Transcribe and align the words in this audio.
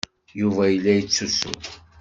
Yuba 0.39 0.63
yella 0.67 0.93
yettusu. 0.93 1.51